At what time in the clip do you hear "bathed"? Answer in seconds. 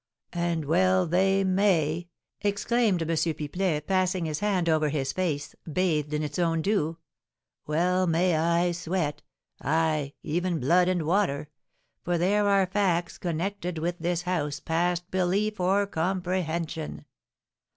5.71-6.11